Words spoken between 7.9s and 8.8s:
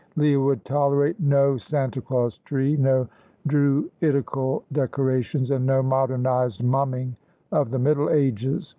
Ages.